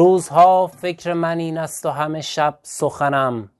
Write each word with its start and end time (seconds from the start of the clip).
روزها 0.00 0.66
فکر 0.66 1.12
من 1.12 1.38
این 1.38 1.58
است 1.58 1.86
و 1.86 1.90
همه 1.90 2.20
شب 2.20 2.58
سخنم 2.62 3.50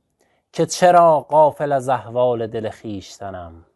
که 0.53 0.67
چرا 0.67 1.21
غافل 1.21 1.73
از 1.73 1.89
احوال 1.89 2.47
دل 2.47 2.71
خویشتنم؟ 2.71 3.67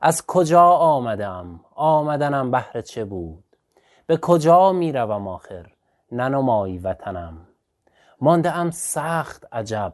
از 0.00 0.26
کجا 0.26 0.62
آمده 0.62 1.26
ام 1.26 1.60
آمدنم 1.74 2.50
بهر 2.50 2.80
چه 2.80 3.04
بود؟ 3.04 3.44
به 4.06 4.16
کجا 4.16 4.72
می 4.72 4.92
روم 4.92 5.28
آخر 5.28 5.66
ننمایی 6.12 6.78
وطنم. 6.78 7.46
مانده 8.20 8.56
ام 8.56 8.70
سخت 8.70 9.46
عجب 9.52 9.92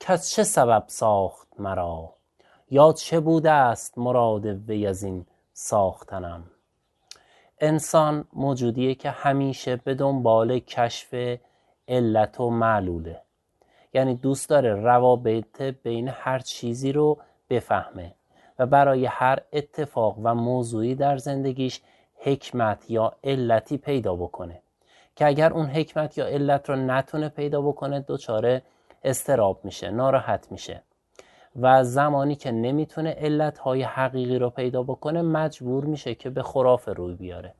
کز 0.00 0.30
چه 0.30 0.44
سبب 0.44 0.84
ساخت 0.86 1.48
مرا؟ 1.58 2.14
یا 2.70 2.92
چه 2.92 3.20
بوده 3.20 3.50
است 3.50 3.98
مراد 3.98 4.46
وی 4.46 4.86
از 4.86 5.02
این 5.02 5.26
ساختنم؟ 5.52 6.44
انسان 7.58 8.24
موجودیه 8.32 8.94
که 8.94 9.10
همیشه 9.10 9.76
به 9.76 9.94
دنبال 9.94 10.58
کشف 10.58 11.38
علت 11.88 12.40
و 12.40 12.50
معلوله. 12.50 13.20
یعنی 13.94 14.14
دوست 14.14 14.48
داره 14.48 14.74
روابط 14.74 15.62
بین 15.62 16.08
هر 16.08 16.38
چیزی 16.38 16.92
رو 16.92 17.18
بفهمه 17.50 18.14
و 18.58 18.66
برای 18.66 19.06
هر 19.06 19.38
اتفاق 19.52 20.18
و 20.22 20.34
موضوعی 20.34 20.94
در 20.94 21.16
زندگیش 21.16 21.80
حکمت 22.16 22.90
یا 22.90 23.12
علتی 23.24 23.76
پیدا 23.76 24.16
بکنه. 24.16 24.62
که 25.16 25.26
اگر 25.26 25.52
اون 25.52 25.66
حکمت 25.66 26.18
یا 26.18 26.26
علت 26.26 26.68
رو 26.68 26.76
نتونه 26.76 27.28
پیدا 27.28 27.62
بکنه 27.62 28.04
دچار 28.08 28.60
استراب 29.04 29.60
میشه 29.64 29.90
ناراحت 29.90 30.52
میشه. 30.52 30.82
و 31.60 31.84
زمانی 31.84 32.34
که 32.34 32.52
نمی‌تونه 32.52 33.10
علتهای 33.10 33.82
حقیقی 33.82 34.38
رو 34.38 34.50
پیدا 34.50 34.82
بکنه 34.82 35.22
مجبور 35.22 35.84
میشه 35.84 36.14
که 36.14 36.30
به 36.30 36.42
خرافه 36.42 36.92
روی 36.92 37.14
بیاره. 37.14 37.54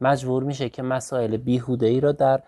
مجبور 0.00 0.42
میشه 0.42 0.68
که 0.68 0.82
مسائل 0.82 1.36
بیهوده 1.36 1.86
ای 1.86 2.00
رو 2.00 2.12
در 2.12 2.42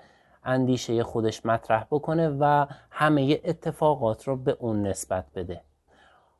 اندیشه 0.44 1.02
خودش 1.02 1.46
مطرح 1.46 1.84
بکنه 1.90 2.28
و 2.28 2.66
همه 2.90 3.40
اتفاقات 3.44 4.28
رو 4.28 4.36
به 4.36 4.56
اون 4.60 4.86
نسبت 4.86 5.24
بده. 5.34 5.60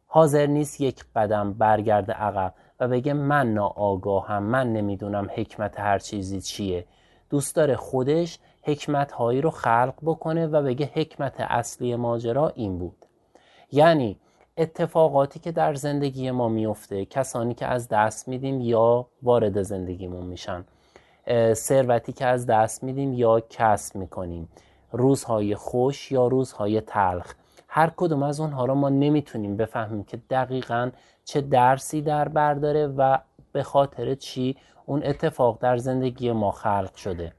حاضر 0.07 0.47
نیست 0.47 0.81
یک 0.81 1.05
قدم 1.17 1.53
برگرده 1.53 2.13
عقب 2.13 2.55
و 2.81 2.89
بگه 2.89 3.13
من 3.13 3.55
ناآگاهم 3.55 4.43
من 4.43 4.73
نمی‌دونم 4.73 5.29
حکمت 5.35 5.81
هر 5.81 5.99
چیزی 5.99 6.41
چیه. 6.41 6.87
دوست 7.31 7.57
داره 7.57 7.77
خودش 7.77 8.39
حکمت 8.63 9.13
هایی 9.13 9.41
رو 9.41 9.51
خلق 9.51 9.95
بکنه 10.03 10.47
و 10.47 10.63
بگه 10.63 10.91
حکمت 10.95 11.41
اصلی 11.41 11.97
ماجرا 11.97 12.49
این 12.49 12.79
بود. 12.79 13.07
یعنی 13.73 14.21
اتفاقاتی 14.57 15.41
که 15.41 15.53
در 15.53 15.75
زندگی 15.75 16.31
ما 16.31 16.49
میفته 16.49 17.05
کسانی 17.05 17.55
که 17.55 17.67
از 17.67 17.89
دست 17.89 18.29
میدیم 18.29 18.61
یا 18.61 19.07
وارد 19.23 19.63
زندگیمون 19.63 20.27
میشن. 20.27 20.65
ثروتی 21.55 22.13
که 22.13 22.27
از 22.27 22.47
دست 22.47 22.83
میدیم 22.83 23.13
یا 23.13 23.41
کسب 23.41 23.97
می‌کنیم. 23.97 24.49
روزهای 24.93 25.55
خوش 25.55 26.13
یا 26.13 26.27
روزهای 26.27 26.81
تلخ. 26.81 27.35
هر 27.69 27.93
کدوم 27.97 28.23
از 28.23 28.41
اونها 28.41 28.65
رو 28.65 28.75
ما 28.75 28.89
نمی‌تونیم 28.89 29.57
بفهمیم 29.57 30.05
که 30.05 30.19
دقیقا 30.31 30.91
چه 31.25 31.41
درسی 31.41 32.03
در 32.03 32.29
برداره 32.29 32.87
و 32.87 33.19
به 33.53 33.63
خاطر 33.63 34.15
چی 34.15 34.57
اون 34.87 35.03
اتفاق 35.05 35.59
در 35.61 35.77
زندگی 35.77 36.33
ما 36.33 36.51
خلق 36.51 36.95
شده. 36.95 37.33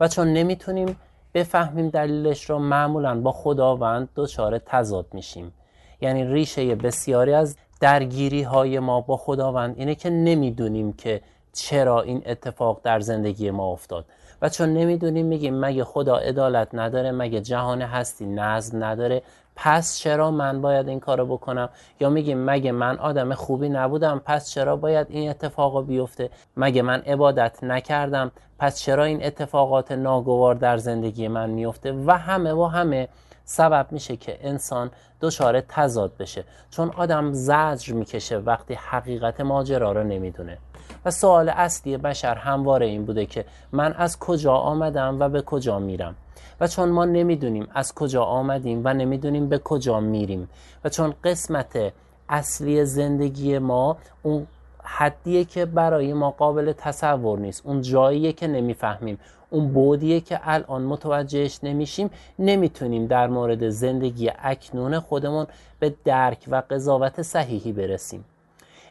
و 0.00 0.08
چون 0.08 0.28
نمی‌تونیم 0.28 0.96
بفهمیم 1.34 1.88
دلیلش 1.88 2.50
رو 2.50 2.58
معمولا 2.58 3.20
با 3.20 3.32
خداوند 3.32 4.08
دچار 4.16 4.58
تضاد 4.58 5.06
میشیم. 5.12 5.52
یعنی 6.00 6.24
ریشه 6.24 6.74
بسیاری 6.74 7.34
از 7.34 7.56
درگیری 7.80 8.42
های 8.42 8.78
ما 8.78 9.00
با 9.00 9.16
خداوند 9.16 9.78
اینه 9.78 9.94
که 9.94 10.10
نمی‌دونیم 10.10 10.92
که 10.92 11.20
چرا 11.56 12.02
این 12.02 12.22
اتفاق 12.26 12.80
در 12.82 13.00
زندگی 13.00 13.50
ما 13.50 13.66
افتاد؟ 13.66 14.04
و 14.42 14.48
چون 14.48 14.68
نمی‌دونیم 14.72 15.26
میگیم 15.26 15.60
مگه 15.60 15.84
خدا 15.84 16.16
عدالت 16.16 16.68
نداره 16.72 17.12
مگه 17.12 17.40
جهان 17.40 17.82
هستی 17.82 18.26
نظم 18.26 18.84
نداره 18.84 19.22
پس 19.56 19.98
چرا 19.98 20.30
من 20.30 20.60
باید 20.60 20.88
این 20.88 21.00
کارو 21.00 21.26
بکنم؟ 21.26 21.68
یا 22.00 22.08
میگیم 22.08 22.44
مگه 22.44 22.72
من 22.72 22.98
آدم 22.98 23.34
خوبی 23.34 23.68
نبودم 23.68 24.22
پس 24.24 24.50
چرا 24.50 24.76
باید 24.76 25.06
این 25.10 25.30
اتفاق 25.30 25.86
بیفته؟ 25.86 26.30
مگه 26.56 26.82
من 26.82 27.00
عبادت 27.00 27.64
نکردم 27.64 28.32
پس 28.58 28.80
چرا 28.80 29.04
این 29.04 29.24
اتفاقات 29.24 29.92
ناگوار 29.92 30.54
در 30.54 30.76
زندگی 30.76 31.28
من 31.28 31.50
میفته 31.50 31.92
و 31.92 32.10
همه 32.10 32.52
و 32.52 32.64
همه 32.64 33.08
سبب 33.48 33.86
میشه 33.90 34.16
که 34.16 34.38
انسان 34.40 34.90
دچار 35.20 35.60
تضاد 35.60 36.16
بشه. 36.16 36.44
چون 36.70 36.90
آدم 36.96 37.32
زجر 37.32 37.94
می‌کشه 37.94 38.38
وقتی 38.38 38.74
حقیقت 38.74 39.40
ماجرا 39.40 39.92
رو 39.92 40.04
نمی‌دونه. 40.04 40.58
و 41.04 41.10
سوال 41.10 41.48
اصلی 41.48 41.96
بشر 41.96 42.34
همواره 42.34 42.86
این 42.86 43.04
بوده 43.04 43.26
که 43.26 43.44
من 43.72 43.92
از 43.92 44.18
کجا 44.18 44.54
آمدم 44.54 45.16
و 45.20 45.28
به 45.28 45.42
کجا 45.42 45.78
میرم؟ 45.78 46.14
و 46.60 46.66
چون 46.66 46.88
ما 46.88 47.04
نمی‌دونیم 47.04 47.68
از 47.74 47.94
کجا 47.94 48.24
آمدیم 48.24 48.82
و 48.84 48.94
نمی‌دونیم 48.94 49.48
به 49.48 49.58
کجا 49.58 50.00
میریم. 50.00 50.48
و 50.84 50.88
چون 50.88 51.14
قسمت 51.24 51.92
اصلی 52.28 52.84
زندگی 52.84 53.58
ما 53.58 53.96
اون 54.22 54.46
حدیه 54.82 55.44
که 55.44 55.66
برای 55.66 56.12
ما 56.12 56.30
قابل 56.30 56.72
تصور 56.72 57.38
نیست 57.38 57.62
اون 57.66 57.82
جاییه 57.82 58.32
که 58.32 58.46
نمی‌فهمیم. 58.46 59.18
اون 59.50 59.68
بودیه 59.68 60.20
که 60.20 60.40
الان 60.42 60.82
متوجهش 60.82 61.58
نمیشیم. 61.62 62.10
نمی‌تونیم 62.38 63.06
در 63.06 63.26
مورد 63.26 63.68
زندگی 63.68 64.30
اکنون 64.38 65.00
خودمون 65.00 65.46
به 65.80 65.94
درک 66.04 66.44
و 66.48 66.62
قضاوت 66.70 67.22
صحیحی 67.22 67.72
برسیم. 67.72 68.24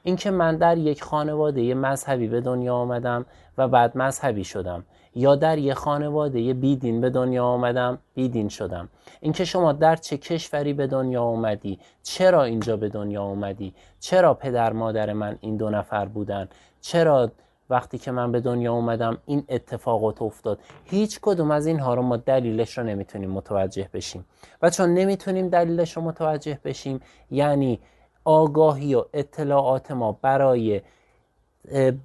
اینکه 0.03 0.31
من 0.31 0.57
در 0.57 0.77
یک 0.77 1.03
خانواده 1.03 1.73
مذهبی 1.73 2.27
به 2.27 2.41
دنیا 2.41 2.75
آمدم 2.75 3.25
و 3.57 3.67
بعد 3.67 3.97
مذهبی 3.97 4.43
شدم 4.43 4.83
یا 5.15 5.35
در 5.35 5.57
یک 5.57 5.73
خانواده 5.73 6.53
بیدین 6.53 7.01
به 7.01 7.09
دنیا 7.09 7.45
آمدم 7.45 7.97
بیدین 8.15 8.49
شدم. 8.49 8.89
اینکه 9.21 9.45
شما 9.45 9.73
در 9.73 9.95
چه 9.95 10.17
کشوری 10.17 10.73
به 10.73 10.87
دنیا 10.87 11.23
آمدی 11.23 11.79
چرا 12.03 12.43
اینجا 12.43 12.77
به 12.77 12.89
دنیا 12.89 13.23
آمدی 13.23 13.73
چرا 13.99 14.33
پدر 14.33 14.73
مادر 14.73 15.13
من 15.13 15.37
این 15.41 15.57
دو 15.57 15.69
نفر 15.69 16.05
بودن؟ 16.05 16.47
چرا 16.81 17.31
وقتی 17.69 17.97
که 17.97 18.11
من 18.11 18.31
به 18.31 18.39
دنیا 18.39 18.73
اومدم 18.73 19.17
این 19.25 19.43
اتفاقات 19.49 20.21
افتاد. 20.21 20.59
هیچ 20.83 21.19
کدوم 21.21 21.51
از 21.51 21.65
اینها 21.67 21.93
رو 21.93 22.01
ما 22.01 22.17
دلیلش 22.17 22.77
رو 22.77 22.83
نمی‌تونیم 22.83 23.31
متوجه 23.31 23.89
بشیم. 23.93 24.25
و 24.61 24.69
چون 24.69 24.93
نمی‌تونیم 24.93 25.49
دلیلش 25.49 25.97
رو 25.97 26.01
متوجه 26.03 26.59
بشیم 26.63 26.99
یعنی 27.31 27.79
آگاهی 28.23 28.95
و 28.95 29.03
اطلاعات 29.13 29.91
ما 29.91 30.11
برای 30.21 30.81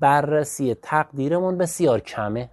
بررسی 0.01 0.75
تقدیرمون 0.75 1.59
بسیار 1.59 2.01
کمه. 2.01 2.49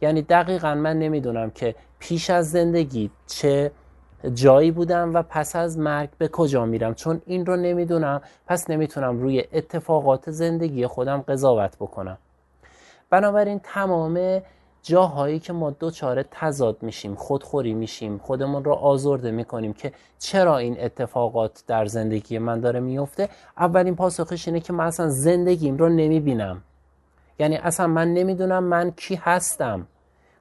یعنی 0.00 0.22
دقیقا 0.22 0.74
من 0.74 0.98
نمی‌دونم 0.98 1.50
که 1.50 1.74
پیش 1.98 2.30
از 2.30 2.50
زندگی 2.50 3.10
چه 3.26 3.72
جایی 4.34 4.70
بودم 4.70 5.14
و 5.14 5.22
پس 5.22 5.56
از 5.56 5.78
مرگ 5.78 6.10
به 6.18 6.28
کجا 6.28 6.64
میرم. 6.64 6.94
چون 6.94 7.22
این 7.26 7.46
رو 7.46 7.56
نمی‌دونم 7.56 8.20
پس 8.46 8.70
نمی‌تونم 8.70 9.18
روی 9.18 9.44
اتفاقات 9.52 10.30
زندگی 10.30 10.86
خودم 10.86 11.24
قضاوت 11.28 11.76
بکنم. 11.76 12.18
بنابراین 13.10 13.60
تمام 13.64 14.42
جاهایی 14.82 15.38
که 15.38 15.52
ما 15.52 15.70
دوچاره 15.70 16.24
تضاد 16.30 16.82
میشیم 16.82 17.14
خودخوری 17.14 17.74
میشیم 17.74 18.18
خودمون 18.18 18.64
رو 18.64 18.72
آزرده 18.72 19.30
می‌کنیم 19.30 19.72
که 19.72 19.92
چرا 20.18 20.58
این 20.58 20.76
اتفاقات 20.80 21.64
در 21.66 21.86
زندگی 21.86 22.38
من 22.38 22.60
داره 22.60 22.80
میفته 22.80 23.28
اولین 23.58 23.96
پاسخش 23.96 24.48
اینه 24.48 24.60
که 24.60 24.72
من 24.72 24.86
اصلا 24.86 25.08
زندگیم 25.08 25.76
رو 25.76 25.88
نمی‌بینم. 25.88 26.62
یعنی 27.38 27.56
اصلا 27.56 27.86
من 27.86 28.14
نمی‌دونم 28.14 28.64
من 28.64 28.90
کی 28.90 29.14
هستم 29.14 29.86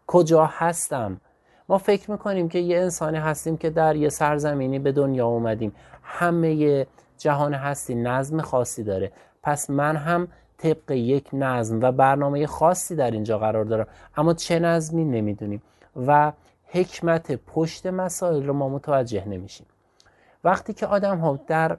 کجا 0.07 0.45
هستم. 0.45 1.21
ما 1.69 1.77
فکر 1.77 2.11
می‌کنیم 2.11 2.50
که 2.50 2.59
یه 2.59 2.77
انسانی 2.77 3.18
هستیم 3.18 3.57
که 3.57 3.69
در 3.69 3.95
یه 3.95 4.09
سرزمینی 4.09 4.79
به 4.79 4.91
دنیا 4.91 5.27
اومدیم. 5.27 5.75
همه 6.03 6.88
جهان 7.18 7.53
هستی 7.53 7.95
نظم 7.95 8.41
خاصی 8.41 8.83
داره. 8.83 9.11
پس 9.44 9.69
من 9.69 9.95
هم 9.95 10.27
طبق 10.57 10.92
یک 10.92 11.28
نظم 11.34 11.81
و 11.81 11.92
برنامه 11.92 12.48
خاصی 12.48 12.96
در 12.96 13.12
اینجا 13.12 13.38
قرار 13.38 13.66
دارم. 13.66 13.88
اما 14.18 14.34
چه 14.34 14.60
نظمی 14.60 15.06
نمی‌دونیم 15.06 15.62
و 16.07 16.31
حکمت 16.68 17.31
پشت 17.31 17.86
مسائل 17.86 18.44
رو 18.44 18.54
ما 18.54 18.69
متوجه 18.69 19.28
نمیشیم. 19.28 19.68
وقتی 20.44 20.74
که 20.74 20.88
آدم 20.88 21.18
ها 21.18 21.40
در 21.48 21.78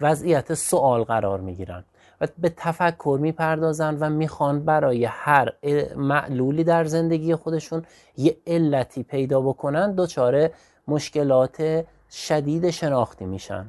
وضعیت 0.00 0.54
سوال 0.54 1.04
قرار 1.04 1.40
می‌گیرن 1.40 1.84
و 2.20 2.26
به 2.38 2.48
تفکر 2.56 3.18
می‌پردازن 3.20 3.96
و 4.00 4.10
می‌خوان 4.10 4.64
برای 4.64 5.04
هر 5.04 5.52
معلولی 5.96 6.64
در 6.64 6.84
زندگی 6.84 7.34
خودشون 7.34 7.84
یه 8.16 8.36
علتی 8.46 9.02
پیدا 9.02 9.40
بکنن 9.40 9.94
دچار 9.94 10.50
مشکلات 10.88 11.84
شدید 12.10 12.70
شناختی 12.70 13.24
میشن. 13.24 13.66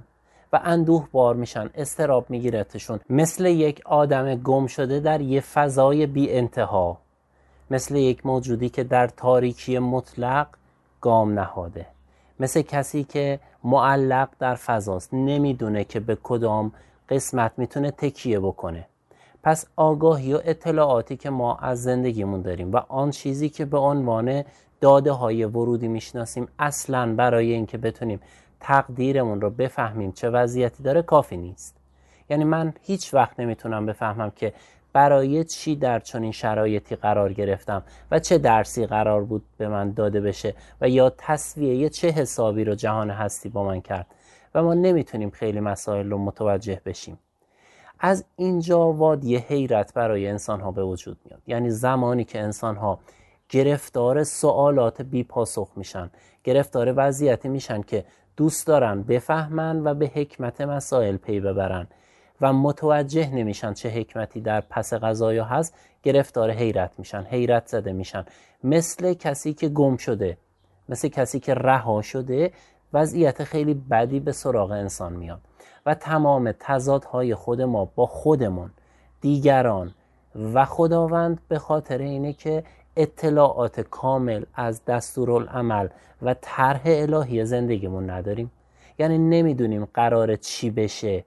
و 0.54 0.60
اندوه 0.64 1.08
بار 1.12 1.36
میشن 1.36 1.70
استراب 1.76 2.30
میگیرتشون. 2.30 3.00
مثل 3.10 3.46
یک 3.46 3.82
آدم 3.86 4.36
گم 4.36 4.68
شده 4.68 5.00
در 5.00 5.22
یه 5.22 5.42
فضای 5.42 6.06
بی 6.06 6.32
انتها. 6.32 6.98
مثل 7.72 7.96
یک 7.96 8.26
موجودی 8.26 8.70
که 8.70 8.84
در 8.84 9.08
تاریکی 9.08 9.80
مطلق 9.80 10.48
گام 11.02 11.40
نهاده. 11.40 11.86
مثل 12.40 12.62
کسی 12.62 13.04
که 13.04 13.40
معلق 13.64 14.30
در 14.40 14.56
فضاست 14.56 15.14
نمی‌دونه 15.14 15.84
که 15.84 16.00
به 16.00 16.18
کدام 16.24 16.72
قسمت 17.10 17.52
می‌تونه 17.58 17.92
تکیه 17.92 18.40
بکنه. 18.40 18.86
پس 19.44 19.66
آگاهی 19.76 20.34
و 20.34 20.42
اطلاعاتی 20.46 21.18
که 21.18 21.30
ما 21.30 21.56
از 21.56 21.84
زندگیمون 21.84 22.42
داریم 22.42 22.72
و 22.72 22.78
آن 22.88 23.12
چیزی 23.12 23.50
که 23.50 23.66
به 23.66 23.78
عنوان 23.78 24.44
داده 24.82 25.12
های 25.12 25.46
ورودی 25.46 25.88
می‌شناسیم 25.88 26.48
اصلا 26.60 27.16
برای 27.16 27.54
اینکه 27.54 27.78
بتونیم 27.78 28.20
تقدیرمون 28.60 29.42
رو 29.42 29.50
بفهمیم 29.50 30.12
چه 30.12 30.30
وضعیتی 30.30 30.84
داره 30.84 31.02
کافی 31.02 31.38
نیست. 31.38 31.76
یعنی 32.30 32.44
من 32.44 32.74
هیچ 32.82 33.14
وقت 33.14 33.40
نمی‌تونم 33.40 33.86
بفهمم 33.86 34.32
که 34.36 34.54
برای 34.94 35.44
چی 35.44 35.76
در 35.76 36.00
چنین 36.00 36.32
شرایطی 36.32 36.96
قرار 36.96 37.34
گرفتم 37.34 37.84
و 38.12 38.20
چه 38.20 38.38
درسی 38.38 38.86
قرار 38.86 39.24
بود 39.24 39.44
به 39.58 39.68
من 39.68 39.92
داده 39.92 40.22
بشه 40.22 40.56
و 40.82 40.90
یا 40.90 41.14
تصویه 41.18 41.90
چه 41.90 42.08
حسابی 42.08 42.64
رو 42.64 42.76
جهان 42.76 43.10
هستی 43.10 43.50
با 43.50 43.64
من 43.64 43.82
کرد 43.82 44.06
و 44.56 44.64
ما 44.64 44.74
نمی‌تونیم 44.74 45.30
خیلی 45.30 45.60
مسائل 45.60 46.10
رو 46.10 46.18
متوجه 46.18 46.82
بشیم. 46.86 47.20
از 48.00 48.26
اینجا 48.36 48.92
وادی 48.92 49.36
حیرت 49.38 49.94
برای 49.94 50.28
انسان 50.28 50.62
ها 50.62 50.72
به 50.72 50.84
وجود 50.84 51.18
میاد. 51.26 51.42
یعنی 51.48 51.70
زمانی 51.70 52.24
که 52.24 52.40
انسان 52.40 52.76
ها 52.76 53.00
گرفتار 53.50 54.24
سوالات 54.24 55.02
بی 55.02 55.24
پاسخ 55.24 55.72
میشن 55.76 56.10
گرفتار 56.44 56.94
وضعیتی 56.98 57.50
میشن 57.50 57.82
که 57.82 58.06
دوست 58.40 58.68
دارن 58.68 59.04
بفهمن 59.04 59.84
و 59.84 59.94
به 59.94 60.08
حکمت 60.08 60.62
مسائل 60.62 61.18
پی 61.18 61.40
ببرن 61.40 61.88
و 62.42 62.54
متوجه 62.54 63.36
نمیشن 63.36 63.74
چه 63.74 63.90
حکمتی 63.90 64.42
در 64.42 64.62
پس 64.62 64.94
غذایا 64.94 65.46
هست 65.46 65.76
گرفتار 66.04 66.52
حیرت 66.52 66.92
میشن 66.98 67.24
حیرت 67.24 67.68
زده 67.68 67.94
میشن. 67.94 68.26
مثل 68.64 69.14
کسی 69.14 69.54
که 69.54 69.70
گم 69.70 69.98
شده 69.98 70.38
مثل 70.90 71.08
کسی 71.08 71.40
که 71.40 71.54
رها 71.54 72.02
شده 72.02 72.52
وضعیت 72.94 73.44
خیلی 73.44 73.74
بدی 73.74 74.20
به 74.20 74.32
سراغ 74.32 74.72
انسان 74.72 75.14
میاد. 75.14 75.42
و 75.86 75.96
تمام 75.96 76.52
تضادهای 76.60 77.36
خود 77.36 77.62
ما 77.62 77.86
با 77.86 78.06
خودمون 78.06 78.72
دیگران 79.22 79.94
و 80.54 80.66
خداوند 80.66 81.42
به 81.48 81.60
خاطر 81.60 81.98
اینه 81.98 82.34
که 82.34 82.64
اطلاعات 83.02 83.80
کامل 83.82 84.44
از 84.56 84.86
دستورالعمل 84.86 85.88
و 86.22 86.36
طرح 86.42 86.82
الهی 86.86 87.46
زندگیمون 87.46 88.10
نداریم. 88.10 88.52
یعنی 89.00 89.18
نمی‌دونیم 89.18 89.88
قرار 89.94 90.36
چی 90.36 90.70
بشه 90.70 91.24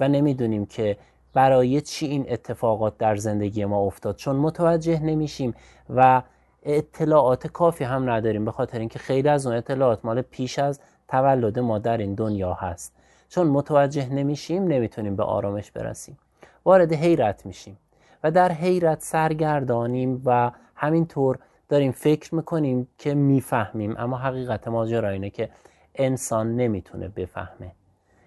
و 0.00 0.08
نمی‌دونیم 0.08 0.66
که 0.66 0.96
برای 1.32 1.80
چی 1.80 2.06
این 2.06 2.26
اتفاقات 2.28 2.98
در 2.98 3.16
زندگی 3.16 3.64
ما 3.64 3.78
افتاد. 3.78 4.16
چون 4.16 4.36
متوجه 4.36 5.02
نمیشیم 5.02 5.54
و 5.96 6.22
اطلاعات 6.62 7.46
کافی 7.46 7.84
هم 7.84 8.10
نداریم 8.10 8.44
به 8.44 8.50
خاطر 8.50 8.78
اینکه 8.78 8.98
خیلی 8.98 9.28
از 9.28 9.46
اون 9.46 9.56
اطلاعات 9.56 10.04
مال 10.04 10.22
پیش 10.22 10.58
از 10.58 10.80
تولد 11.08 11.58
ما 11.58 11.78
در 11.78 11.98
این 11.98 12.14
دنیا 12.14 12.54
هست. 12.54 12.92
چون 13.28 13.46
متوجه 13.46 14.08
نمیشیم 14.08 14.64
نمی‌تونیم 14.64 15.16
به 15.16 15.22
آرامش 15.22 15.70
برسیم. 15.70 16.18
وارد 16.64 16.92
حیرت 16.92 17.46
میشیم 17.46 17.78
و 18.24 18.30
در 18.30 18.52
حیرت 18.52 19.02
سرگردانیم 19.02 20.22
و 20.24 20.50
همینطور 20.74 21.38
داریم 21.68 21.92
فکر 21.92 22.34
می‌کنیم 22.34 22.88
که 22.98 23.14
می‌فهمیم 23.14 23.94
اما 23.98 24.16
حقیقت 24.16 24.68
ماجرا 24.68 25.08
اینه 25.08 25.30
که 25.30 25.50
انسان 25.94 26.56
نمی‌تونه 26.56 27.08
بفهمه. 27.08 27.72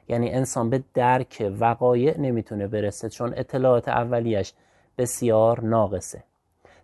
یعنی 0.07 0.29
انسان 0.29 0.69
به 0.69 0.83
درک 0.93 1.53
وقایع 1.59 2.19
نمی‌تونه 2.19 2.67
برسه 2.67 3.09
چون 3.09 3.33
اطلاعات 3.35 3.87
اولیش 3.87 4.53
بسیار 4.97 5.63
ناقصه. 5.63 6.23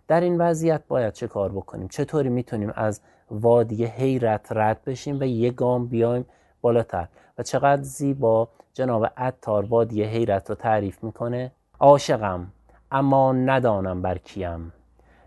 در 0.08 0.20
این 0.20 0.40
وضعیت 0.40 0.82
باید 0.88 1.12
چه 1.12 1.28
کار 1.28 1.52
بکنیم؟ 1.52 1.88
چطوری 1.88 2.28
می‌تونیم 2.28 2.72
از 2.74 3.00
وادی 3.30 3.84
حیرت 3.84 4.46
رد 4.50 4.84
بشیم 4.84 5.20
و 5.20 5.22
یک 5.22 5.54
گام 5.54 5.86
بیایم 5.86 6.26
بالاتر؟ 6.60 7.08
و 7.38 7.42
چقدر 7.42 7.82
زیبا 7.82 8.48
جناب 8.74 9.06
عطار 9.16 9.64
وادی 9.64 10.02
حیرت 10.02 10.48
رو 10.50 10.54
تعریف 10.54 11.04
می‌کنه؟ 11.04 11.52
عاشقم 11.80 12.46
اما 12.90 13.32
ندانم 13.32 14.02
بر 14.02 14.18
کیم. 14.18 14.72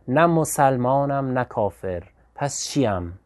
نه 0.08 0.26
مسلمانم 0.26 1.38
نه 1.38 1.44
کافر. 1.44 2.04
پس 2.36 2.66
چیم؟ 2.68 3.20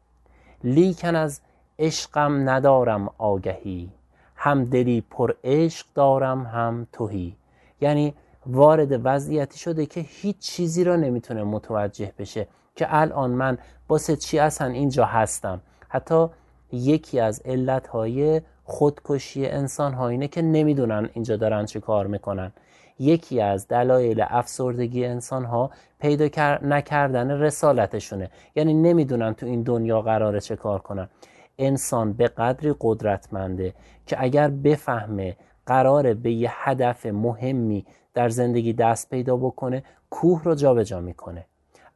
لیکن 0.63 1.15
از 1.15 1.41
عشقم 1.79 2.49
ندارم 2.49 3.09
آگهی. 3.17 3.89
هم 4.35 4.65
دلی 4.65 5.01
پر 5.01 5.33
عشق 5.43 5.85
دارم 5.95 6.45
هم 6.45 6.87
توهی 6.93 7.35
یعنی 7.81 8.13
وارد 8.45 9.01
وضعیتی 9.03 9.59
شده 9.59 9.85
که 9.85 9.99
هیچ 9.99 10.37
چیزی 10.39 10.83
را 10.83 10.95
نمی‌تونه 10.95 11.43
متوجه 11.43 12.13
بشه 12.17 12.47
که 12.75 12.85
الان 12.89 13.31
من 13.31 13.57
باسه 13.87 14.15
چی 14.15 14.39
اصلا 14.39 14.67
اینجا 14.67 15.05
هستم. 15.05 15.61
حتی 15.89 16.27
یکی 16.71 17.19
از 17.19 17.41
علتهای 17.45 18.41
خودکشی 18.63 19.45
انسان 19.45 19.93
ها 19.93 20.07
اینه 20.07 20.27
که 20.27 20.41
نمی‌دونن 20.41 21.09
اینجا 21.13 21.35
دارن 21.37 21.65
چه 21.65 21.79
کار 21.79 22.07
می‌کنن. 22.07 22.51
یکی 22.99 23.41
از 23.41 23.67
دلایل 23.67 24.25
افسردگی 24.27 25.05
انسان 25.05 25.45
ها 25.45 25.71
پیدا 25.99 26.57
نکردن 26.61 27.31
رسالتشونه. 27.31 28.29
یعنی 28.55 28.73
نمی‌دونن 28.73 29.33
تو 29.33 29.45
این 29.45 29.63
دنیا 29.63 30.01
قراره 30.01 30.39
چه 30.39 30.55
کار 30.55 30.79
کنن. 30.79 31.09
انسان 31.57 32.13
به 32.13 32.27
قدری 32.27 32.75
قدرتمنده 32.79 33.73
که 34.05 34.15
اگر 34.19 34.47
بفهمه 34.47 35.35
قراره 35.65 36.13
به 36.13 36.31
یه 36.31 36.49
هدف 36.51 37.05
مهمی 37.05 37.85
در 38.13 38.29
زندگی 38.29 38.73
دست 38.73 39.09
پیدا 39.09 39.37
بکنه 39.37 39.83
کوه 40.09 40.43
رو 40.43 40.55
جابجا 40.55 41.01
می‌کنه. 41.01 41.45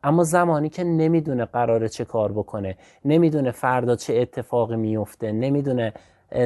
اما 0.03 0.23
زمانی 0.23 0.69
که 0.69 0.83
نمی‌دونه 0.83 1.45
قراره 1.45 1.89
چه 1.89 2.05
کار 2.05 2.31
بکنه 2.31 2.77
نمی‌دونه 3.05 3.51
فردا 3.51 3.95
چه 3.95 4.15
اتفاقی 4.15 4.75
میفته 4.75 5.31
نمی‌دونه 5.31 5.93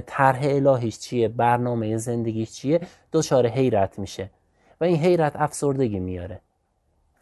طرح 0.06 0.40
الهیش 0.42 1.00
چیه 1.00 1.28
برنامه 1.28 1.98
زندگیش 1.98 2.52
چیه 2.52 2.82
دچار 3.14 3.48
حیرت 3.48 4.00
میشه. 4.00 4.30
و 4.82 4.84
این 4.84 4.98
حیرت 4.98 5.36
افسردگی 5.36 6.00
میاره. 6.00 6.40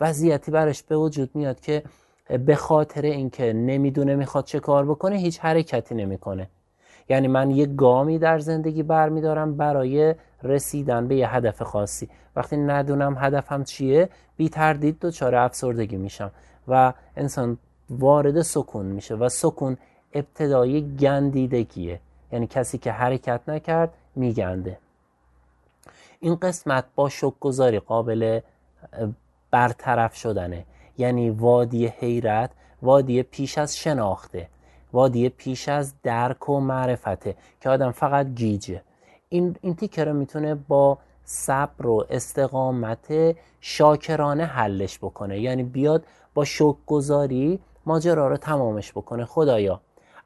وضعیتی 0.01 0.51
برش 0.51 0.83
به 0.83 0.97
وجود 0.97 1.29
میاد 1.33 1.59
که 1.59 1.83
به 2.45 2.55
خاطر 2.55 3.01
اینکه 3.01 3.53
نمی‌دونه 3.53 4.15
می‌خواد 4.15 4.45
چه 4.45 4.59
کار 4.59 4.85
بکنه 4.85 5.15
هیچ 5.15 5.39
حرکتی 5.39 5.95
نمی‌کنه. 5.95 6.47
یعنی 7.09 7.27
من 7.27 7.51
یه 7.51 7.65
گامی 7.65 8.19
در 8.19 8.39
زندگی 8.39 8.83
برمیدارم 8.83 9.57
برای 9.57 10.15
رسیدن 10.43 11.07
به 11.07 11.15
یه 11.15 11.35
هدف 11.35 11.61
خاصی. 11.61 12.09
وقتی 12.35 12.57
ندونم 12.57 13.15
هدفم 13.19 13.63
چیه 13.63 14.09
بی 14.37 14.49
تردید 14.49 14.99
دچار 14.99 15.35
افسردگی 15.35 15.97
میشم 15.97 16.31
و 16.67 16.93
انسان 17.17 17.57
وارد 17.89 18.41
سکون 18.41 18.85
میشه 18.85 19.15
و 19.15 19.29
سکون 19.29 19.77
ابتدای 20.13 20.95
گندیدگیه. 20.95 21.99
یعنی 22.31 22.47
کسی 22.47 22.77
که 22.77 22.91
حرکت 22.91 23.41
نکرد 23.47 23.93
میگنده. 24.15 24.77
این 26.19 26.35
قسمت 26.35 26.85
با 26.95 27.09
شک 27.09 27.33
قابل 27.87 28.39
برطرف 29.51 30.15
شدنه. 30.15 30.65
یعنی 30.97 31.29
وادی 31.29 31.87
حیرت 31.87 32.51
وادی 32.81 33.23
پیش 33.23 33.57
از 33.57 33.77
شناخته 33.77 34.49
وادی 34.93 35.29
پیش 35.29 35.69
از 35.69 35.93
درک 36.03 36.49
و 36.49 36.59
معرفته 36.59 37.35
که 37.61 37.69
آدم 37.69 37.91
فقط 37.91 38.27
گیجه. 38.27 38.81
این, 39.29 39.55
این 39.61 39.75
تیکه 39.75 40.03
رو 40.03 40.13
می‌تونه 40.13 40.55
با 40.55 40.97
صبر 41.23 41.87
و 41.87 42.05
استقامت 42.09 43.35
شاکرانه 43.61 44.45
حلش 44.45 44.97
بکنه. 44.97 45.39
یعنی 45.39 45.63
بیاد 45.63 46.03
با 46.33 46.45
شک 46.45 46.75
گذاری 46.85 47.59
ماجرا 47.85 48.27
رو 48.27 48.37
تمامش 48.37 48.91
بکنه. 48.91 49.25
خدایا 49.25 49.81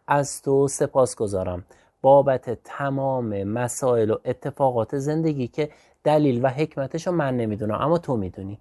از 0.07 0.41
تو 0.41 0.67
سپاس 0.67 1.15
گذارم 1.15 1.63
بابت 2.01 2.63
تمام 2.63 3.43
مسائل 3.43 4.11
و 4.11 4.17
اتفاقات 4.25 4.97
زندگی 4.97 5.47
که 5.47 5.69
دلیل 6.03 6.45
و 6.45 6.47
حکمتش 6.47 7.07
رو 7.07 7.13
من 7.13 7.37
نمی‌دونم 7.37 7.81
اما 7.81 7.97
تو 7.97 8.17
می‌دونی. 8.17 8.59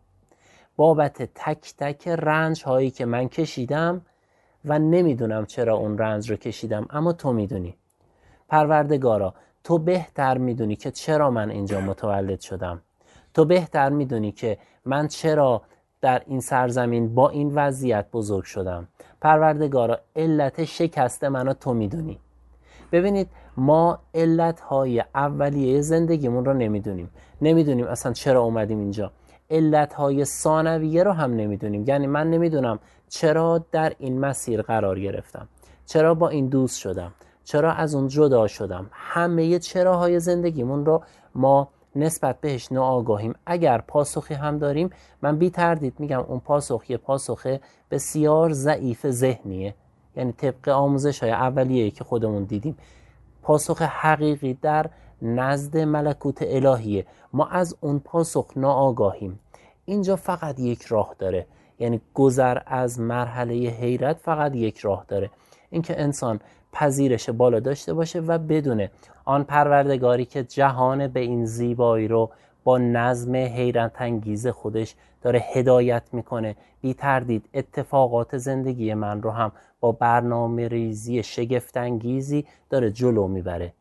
بابت 0.77 1.23
تک 1.35 1.75
تک 1.79 2.09
رنج 2.09 2.63
هایی 2.65 2.91
که 2.91 3.05
من 3.05 3.29
کشیدم 3.29 4.03
و 4.65 4.79
نمی‌دونم 4.79 5.47
چرا 5.47 5.77
اون 5.77 5.99
رنج 5.99 6.31
رو 6.31 6.37
کشیدم 6.37 6.87
اما 6.91 7.13
تو 7.13 7.33
می‌دونی. 7.33 7.75
پروردگارا 8.49 9.35
تو 9.65 9.79
بهتر 9.79 10.39
می‌دونی 10.39 10.77
که 10.77 10.91
چرا 10.91 11.31
من 11.31 11.51
اینجا 11.51 11.81
متولد 11.81 12.41
شدم. 12.41 12.81
تو 13.35 13.45
بهتر 13.45 13.89
می‌دونی 13.89 14.33
که 14.33 14.59
من 14.85 15.09
چرا 15.09 15.63
در 16.01 16.23
این 16.27 16.41
سرزمین 16.41 17.15
با 17.15 17.29
این 17.29 17.55
وضعیت 17.55 18.07
بزرگ 18.13 18.45
شدم. 18.45 18.89
پروردگارا 19.21 19.99
علت 20.17 20.65
شکست 20.65 21.25
منو 21.25 21.53
تو 21.53 21.75
می‌دونی. 21.75 22.19
ببینید 22.93 23.29
ما 23.57 23.99
علت 24.15 24.61
های 24.61 25.05
اولیه 25.15 25.81
زندگیمون 25.81 26.45
رو 26.45 26.55
نمی‌دونیم. 26.55 27.11
نمی‌دونیم 27.43 27.87
اصلا 27.87 28.13
چرا 28.13 28.41
اومدیم 28.41 28.79
اینجا. 28.79 29.13
علت 29.51 29.95
های 29.95 30.25
ثانویه 30.25 31.03
رو 31.03 31.13
هم 31.13 31.35
نمی‌دونیم. 31.35 31.85
یعنی 31.87 32.07
من 32.07 32.31
نمی‌دونم 32.31 32.79
چرا 33.09 33.65
در 33.73 33.93
این 33.99 34.21
مسیر 34.21 34.63
قرار 34.63 35.01
گرفتم. 35.01 35.49
چرا 35.87 36.15
با 36.15 36.29
این 36.29 36.47
دوست 36.47 36.79
شدم. 36.79 37.13
چرا 37.45 37.73
از 37.73 37.95
اون 37.95 38.09
جدا 38.09 38.47
شدم. 38.47 38.87
همه 38.93 39.59
چراهای 39.59 40.21
زندگیمون 40.21 40.87
رو 40.87 41.03
ما 41.35 41.69
نسبت 41.97 42.41
بهش 42.41 42.73
ناآگاهیم. 42.73 43.35
اگر 43.47 43.79
پاسخی 43.79 44.35
هم 44.35 44.59
داریم 44.59 44.91
من 45.23 45.39
بی 45.39 45.51
تردید 45.51 46.01
میگم 46.01 46.21
اون 46.21 46.41
پاسخ 46.41 46.91
یه 46.91 46.97
پاسخ 46.97 47.47
بسیار 47.91 48.53
ضعیف 48.53 49.11
ذهنیه. 49.11 49.75
یعنی 50.17 50.33
طبق 50.33 50.69
آموزش 50.69 51.23
های 51.23 51.33
اولیه 51.33 51.91
که 51.91 52.05
خودمون 52.05 52.45
دیدیم 52.45 52.77
پاسخ 53.43 53.83
حقیقی 53.83 54.55
در 54.55 54.87
نزد 55.23 55.77
ملکوت 55.79 56.39
الهیه. 56.43 57.07
ما 57.33 57.47
از 57.47 57.77
اون 57.81 57.99
پاسخ 57.99 58.47
ناآگاهیم. 58.57 59.41
اینجا 59.85 60.17
فقط 60.17 60.61
یک 60.61 60.83
راه 60.83 61.15
داره. 61.19 61.47
یعنی 61.79 62.01
گذر 62.15 62.59
از 62.67 63.01
مرحله 63.01 63.55
حیرت 63.55 64.17
فقط 64.17 64.57
یک 64.57 64.79
راه 64.79 65.05
داره. 65.09 65.31
اینکه 65.71 66.01
انسان 66.03 66.41
پذیرش 66.73 67.31
بالا 67.31 67.61
داشته 67.61 67.95
باشه 67.95 68.21
و 68.21 68.39
بدونه 68.39 68.91
آن 69.25 69.45
پروردگاری 69.45 70.25
که 70.25 70.45
جهان 70.45 71.09
به 71.09 71.21
این 71.21 71.47
زیبایی 71.47 72.09
رو 72.09 72.31
با 72.65 72.79
نظم 72.79 73.37
حیرت 73.37 73.93
انگیز 74.01 74.47
خودش 74.47 74.95
داره 75.23 75.45
هدایت 75.55 76.03
می‌کنه. 76.13 76.57
بی 76.81 76.95
تردید 76.95 77.49
اتفاقات 77.55 78.39
زندگی 78.39 78.95
من 78.95 79.23
رو 79.23 79.31
هم 79.31 79.53
با 79.81 79.93
برنامه 79.93 80.69
ریزی 80.69 81.23
شگفت 81.23 81.77
انگیزی 81.77 82.47
داره 82.71 82.91
جلو 82.91 83.29
می‌بره. 83.29 83.73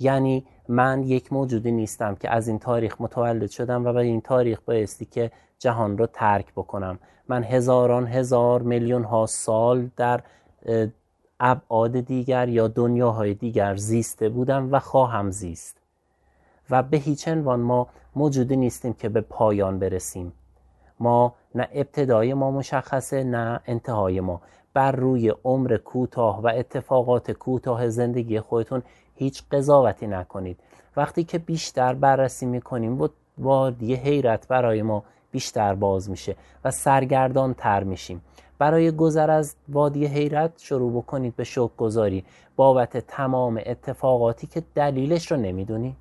یعنی 0.00 0.44
من 0.68 1.02
یک 1.02 1.32
موجودی 1.32 1.72
نیستم 1.72 2.14
که 2.14 2.30
از 2.30 2.48
این 2.48 2.58
تاریخ 2.58 2.96
متولد 3.00 3.50
شدم 3.50 3.86
و 3.86 3.92
به 3.92 4.00
این 4.00 4.20
تاریخ 4.20 4.60
بایستی 4.60 5.04
که 5.04 5.30
جهان 5.58 5.98
رو 5.98 6.06
ترک 6.06 6.52
بکنم. 6.52 6.98
من 7.28 7.44
هزاران 7.44 8.06
هزار 8.06 8.62
میلیون 8.62 9.04
ها 9.04 9.26
سال 9.26 9.90
در 9.96 10.20
ابعاد 11.40 12.00
دیگر 12.00 12.48
یا 12.48 12.68
دنیاهای 12.68 13.34
دیگر 13.34 13.76
زیسته 13.76 14.28
بودم 14.28 14.68
و 14.72 14.78
خواهم 14.78 15.30
زیست. 15.30 15.83
و 16.70 16.82
به 16.82 16.96
هیچ 16.96 17.28
عنوان 17.28 17.60
ما 17.60 17.88
موجودی 18.16 18.56
نیستیم 18.56 18.92
که 18.92 19.08
به 19.08 19.20
پایان 19.20 19.78
برسیم. 19.78 20.32
ما 21.00 21.34
نه 21.54 21.68
ابتدای 21.72 22.34
ما 22.34 22.50
مشخصه 22.50 23.24
نه 23.24 23.60
انتهای 23.66 24.20
ما. 24.20 24.40
بر 24.74 24.92
روی 24.92 25.28
عمر 25.44 25.76
کوتاه 25.76 26.42
و 26.42 26.46
اتفاقات 26.54 27.30
کوتاه 27.30 27.88
زندگی 27.88 28.40
خودتون 28.40 28.82
هیچ 29.14 29.42
قضاوتی 29.50 30.06
نکنید. 30.06 30.60
وقتی 30.96 31.24
که 31.24 31.38
بیشتر 31.38 31.94
بررسی 31.94 32.46
می‌کنیم 32.46 33.00
و 33.00 33.08
وادی 33.38 33.94
حیرت 33.94 34.48
برای 34.48 34.82
ما 34.82 35.04
بیشتر 35.30 35.74
باز 35.74 36.10
میشه 36.10 36.36
و 36.64 36.70
سرگردان 36.70 37.54
تر 37.54 37.84
میشیم. 37.84 38.22
برای 38.58 38.90
گذر 38.90 39.30
از 39.30 39.56
وادی 39.68 40.06
حیرت 40.06 40.52
شروع 40.58 40.92
بکنید 40.92 41.36
به 41.36 41.44
شوک 41.44 41.76
گذاری 41.76 42.24
بابت 42.56 42.96
تمام 42.96 43.60
اتفاقاتی 43.66 44.46
که 44.46 44.62
دلیلش 44.74 45.32
رو 45.32 45.36
نمی‌دونید 45.36 45.96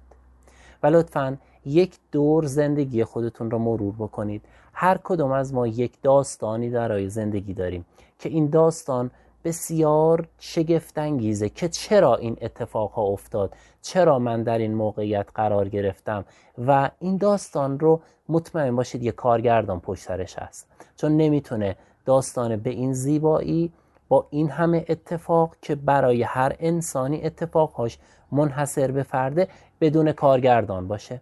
لطفا 0.89 1.37
یک 1.65 1.97
دور 2.11 2.45
زندگی 2.45 3.03
خودتون 3.03 3.51
رو 3.51 3.59
مرور 3.59 3.93
بکنید. 3.99 4.41
هر 4.73 4.99
کدوم 5.03 5.31
از 5.31 5.53
ما 5.53 5.67
یک 5.67 6.01
داستانی 6.01 6.69
درای 6.69 7.09
زندگی 7.09 7.53
داریم 7.53 7.85
که 8.19 8.29
این 8.29 8.49
داستان 8.49 9.11
بسیار 9.43 10.27
شگفتانگیزه 10.39 11.49
که 11.49 11.69
چرا 11.69 12.15
این 12.15 12.37
اتفاق 12.41 12.91
ها 12.91 13.01
افتاد 13.01 13.53
چرا 13.81 14.19
من 14.19 14.43
در 14.43 14.57
این 14.57 14.73
موقعیت 14.73 15.27
قرار 15.35 15.69
گرفتم 15.69 16.25
و 16.67 16.89
این 16.99 17.17
داستان 17.17 17.79
رو 17.79 18.01
مطمئن 18.29 18.75
باشید 18.75 19.03
یه 19.03 19.11
کارگردان 19.11 19.79
پشترش 19.79 20.39
هست. 20.39 20.67
چون 20.95 21.17
نمی‌تونه 21.17 21.75
داستان 22.05 22.57
به 22.57 22.69
این 22.69 22.93
زیبایی 22.93 23.71
با 24.13 24.27
این 24.29 24.49
همه 24.49 24.85
اتفاق 24.89 25.55
که 25.61 25.75
برای 25.75 26.23
هر 26.23 26.55
انسانی 26.59 27.21
اتفاقهاش 27.23 27.97
منحصر 28.31 28.91
به 28.91 29.03
فرده 29.03 29.47
بدون 29.81 30.11
کارگردان 30.11 30.87
باشه. 30.87 31.21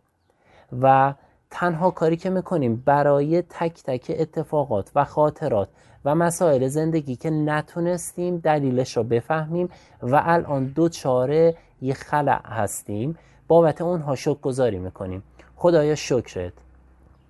و 0.82 1.14
تنها 1.50 1.92
کاری 1.92 2.18
که 2.18 2.30
می‌کنیم 2.30 2.84
برای 2.86 3.42
تک 3.42 3.84
تک 3.84 4.16
اتفاقات 4.20 4.92
و 4.96 5.06
خاطرات 5.06 5.70
و 6.06 6.16
مسائل 6.16 6.68
زندگی 6.68 7.16
که 7.16 7.30
نتونستیم 7.30 8.38
دلیلش 8.38 8.98
رو 8.98 9.04
بفهمیم 9.04 9.70
و 10.02 10.22
الان 10.26 10.66
دو 10.66 10.90
چاره 10.90 11.56
یه 11.82 11.94
خلع 11.94 12.42
هستیم 12.46 13.18
بابت 13.48 13.82
اونها 13.82 14.16
شک 14.16 14.42
گذاری 14.42 14.80
می‌کنیم. 14.80 15.24
خدایا 15.56 15.96
شکرت. 15.96 16.54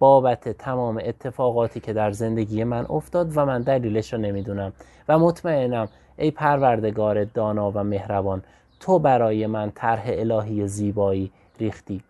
بابت 0.01 0.49
تمام 0.49 1.01
اتفاقاتی 1.05 1.79
که 1.79 1.93
در 1.93 2.11
زندگی 2.11 2.63
من 2.63 2.85
افتاد 2.89 3.37
و 3.37 3.45
من 3.45 3.61
دلیلش 3.61 4.13
رو 4.13 4.19
نمی‌دونم. 4.19 4.73
و 5.07 5.19
مطمئنم 5.19 5.87
ای 6.17 6.31
پروردگار 6.31 7.23
دانا 7.23 7.71
و 7.71 7.83
مهربان 7.83 8.43
تو 8.79 8.99
برای 8.99 9.47
من 9.47 9.71
طرح 9.75 10.03
الهی 10.05 10.67
زیبایی 10.67 11.31
ریختی. 11.59 12.03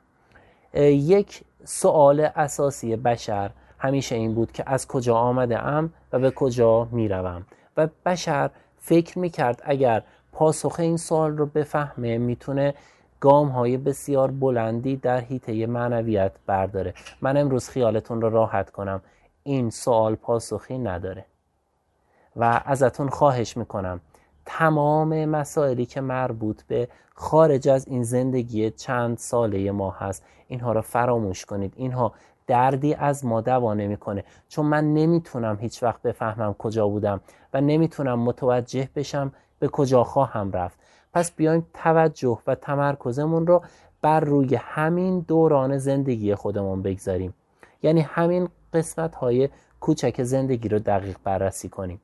یک 0.74 1.42
سوال 1.64 2.20
اساسی 2.36 2.96
بشر 2.96 3.52
همیشه 3.80 4.16
این 4.16 4.34
بود 4.36 4.52
که 4.52 4.64
از 4.68 4.88
کجا 4.88 5.16
آمده 5.16 5.60
ام 5.60 5.94
و 6.14 6.20
به 6.20 6.32
کجا 6.32 6.88
می‌روم. 6.92 7.46
و 7.78 7.88
بشر 8.06 8.50
فکر 8.78 9.20
می‌کرد 9.20 9.62
اگر 9.66 10.04
پاسخ 10.32 10.76
این 10.80 10.98
سوال 10.98 11.38
رو 11.38 11.46
بفهمه 11.46 12.18
می‌تونه 12.18 12.74
گام 13.22 13.48
های 13.48 13.78
بسیار 13.78 14.32
بلندی 14.32 14.96
در 14.96 15.20
حیطه 15.20 15.66
معنویت 15.68 16.32
برداره. 16.46 16.94
من 17.22 17.38
امروز 17.38 17.70
خیالتون 17.70 18.22
رو 18.22 18.30
راحت 18.30 18.70
کنم. 18.70 19.02
این 19.44 19.70
سوال 19.70 20.16
پاسخی 20.16 20.78
نداره. 20.78 21.26
و 22.36 22.62
ازتون 22.66 23.10
خواهش 23.10 23.58
می‌کنم. 23.58 24.02
تمام 24.46 25.26
مسائلی 25.26 25.86
که 25.86 26.02
مربوط 26.02 26.62
به 26.64 26.88
خارج 27.16 27.70
از 27.70 27.88
این 27.88 28.04
زندگی 28.04 28.72
چند 28.72 29.18
ساله 29.18 29.72
ما 29.72 29.92
هست 29.92 30.24
اینها 30.48 30.72
رو 30.72 30.82
فراموش 30.82 31.46
کنید. 31.46 31.74
اینها 31.76 32.14
دردی 32.48 32.94
از 32.94 33.26
ما 33.26 33.42
دوا 33.42 33.74
نمی‌کنه 33.74 34.24
چون 34.50 34.66
من 34.66 34.94
نمی‌تونم 34.94 35.58
هیچ 35.62 35.84
وقت 35.84 36.02
بفهمم 36.02 36.54
کجا 36.54 36.88
بودم 36.88 37.22
و 37.54 37.62
نمی‌تونم 37.62 38.20
متوجه 38.20 38.90
بشم 38.96 39.32
به 39.60 39.68
کجا 39.68 40.04
خواهم 40.04 40.52
رفت. 40.52 40.81
پس 41.14 41.32
بیایم 41.32 41.66
توجه 41.74 42.40
و 42.48 42.56
تمرکزمون 42.56 43.48
رو 43.48 43.62
بر 44.02 44.20
روی 44.20 44.56
همین 44.56 45.20
دوران 45.20 45.78
زندگی 45.78 46.36
خودمون 46.36 46.82
بگذاریم. 46.82 47.34
یعنی 47.84 48.02
همین 48.02 48.50
قسمت 48.74 49.16
های 49.16 49.50
کوچک 49.80 50.24
زندگی 50.24 50.70
رو 50.70 50.80
دقیق 50.80 51.18
بررسی 51.24 51.70
کنیم. 51.70 52.02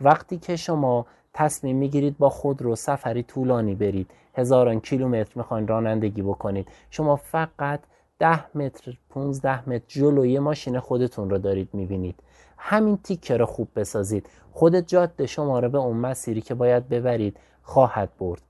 وقتی 0.00 0.38
که 0.38 0.56
شما 0.56 1.06
تصمیم 1.34 1.76
می‌گیرید 1.76 2.18
با 2.18 2.28
خود 2.28 2.62
رو 2.62 2.76
سفری 2.76 3.22
طولانی 3.22 3.74
برید 3.74 4.10
هزاران 4.34 4.80
کیلومتر 4.80 5.32
می‌خواین 5.34 5.68
رانندگی 5.68 6.22
بکنید 6.22 6.68
شما 6.90 7.16
فقط 7.16 7.80
ده 8.18 8.56
متر 8.56 8.92
15 9.10 9.68
متر 9.68 9.84
جلوی 9.88 10.38
ماشین 10.38 10.80
خودتون 10.80 11.30
رو 11.30 11.38
دارید 11.38 11.68
می‌بینید. 11.72 12.14
همین 12.58 12.96
تیکه 12.96 13.36
رو 13.36 13.46
خوب 13.46 13.68
بسازید. 13.76 14.28
خود 14.52 14.76
جاده 14.76 15.26
شما 15.26 15.60
رو 15.60 15.68
به 15.68 15.78
اون 15.78 15.96
مسیری 15.96 16.40
که 16.40 16.54
باید 16.54 16.88
ببرید 16.88 17.36
خواهد 17.64 18.08
برد. 18.18 18.42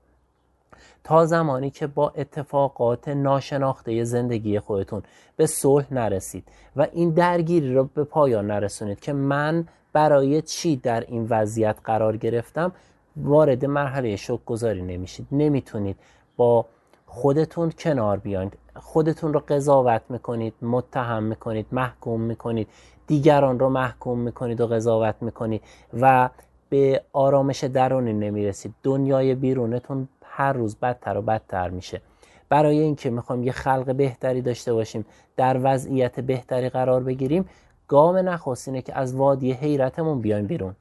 تا 1.03 1.25
زمانی 1.25 1.69
که 1.69 1.87
با 1.87 2.09
اتفاقات 2.09 3.07
ناشناخته 3.07 4.03
زندگی 4.03 4.59
خودتون 4.59 5.03
به 5.37 5.45
صلح 5.45 5.93
نرسید 5.93 6.47
و 6.75 6.87
این 6.91 7.09
درگیری 7.09 7.73
رو 7.73 7.83
به 7.83 8.03
پایان 8.03 8.47
نرسونید 8.47 8.99
که 8.99 9.13
من 9.13 9.67
برای 9.93 10.41
چی 10.41 10.75
در 10.75 11.01
این 11.07 11.27
وضعیت 11.29 11.75
قرار 11.83 12.17
گرفتم 12.17 12.71
وارد 13.17 13.65
مرحله 13.65 14.15
شک 14.15 14.45
گذاری 14.45 14.81
نمیشید. 14.81 15.27
نمی‌تونید 15.31 15.97
با 16.37 16.65
خودتون 17.05 17.71
کنار 17.71 18.17
بیاید. 18.17 18.57
خودتون 18.75 19.33
رو 19.33 19.43
قضاوت 19.47 20.01
می‌کنید 20.09 20.53
متهم 20.61 21.23
می‌کنید 21.23 21.65
محکوم 21.71 22.21
می‌کنید. 22.21 22.67
دیگران 23.07 23.59
رو 23.59 23.69
محکوم 23.69 24.19
می‌کنید 24.19 24.61
و 24.61 24.67
قضاوت 24.67 25.15
می‌کنید 25.21 25.61
و 25.93 26.29
به 26.75 27.01
آرامش 27.13 27.63
درونی 27.63 28.13
نمی‌رسید. 28.13 28.73
دنیای 28.83 29.35
بیرونتون 29.35 30.07
هر 30.23 30.53
روز 30.53 30.75
بدتر 30.75 31.17
و 31.17 31.21
بدتر 31.21 31.69
میشه. 31.69 32.01
برای 32.49 32.79
اینکه 32.79 33.09
می‌خوایم 33.09 33.43
یه 33.43 33.51
خلق 33.51 33.95
بهتری 33.95 34.41
داشته 34.41 34.73
باشیم 34.73 35.05
در 35.37 35.59
وضعیت 35.63 36.19
بهتری 36.19 36.69
قرار 36.69 37.03
بگیریم 37.03 37.45
گام 37.87 38.17
نخستینه 38.17 38.81
که 38.81 38.97
از 38.97 39.15
وادی 39.15 39.51
حیرتمون 39.51 40.21
بیایم 40.21 40.47
بیرون. 40.47 40.75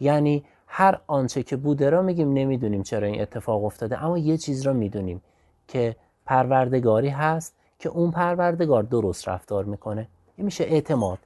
یعنی 0.00 0.44
هر 0.66 0.98
آنچه 1.06 1.42
که 1.42 1.56
بوده 1.56 1.90
را 1.90 2.02
میگیم 2.02 2.32
نمی‌دونیم 2.32 2.82
چرا 2.82 3.06
این 3.06 3.22
اتفاق 3.22 3.64
افتاده 3.64 4.04
اما 4.04 4.18
یه 4.18 4.36
چیز 4.36 4.62
را 4.62 4.72
می‌دونیم 4.72 5.22
که 5.68 5.96
پروردگاری 6.26 7.08
هست 7.08 7.54
که 7.78 7.88
اون 7.88 8.10
پروردگار 8.10 8.82
درست 8.82 9.28
رفتار 9.28 9.64
می‌کنه. 9.64 10.08
این 10.36 10.44
میشه 10.44 10.64
اعتماد. 10.64 11.18